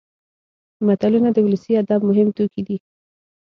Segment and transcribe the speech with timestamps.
[0.85, 2.77] متلونه د ولسي ادب مهم توکي دي